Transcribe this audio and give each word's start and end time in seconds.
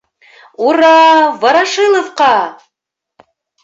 —Ура 0.69 0.97
Ворошиловҡа! 1.45 2.29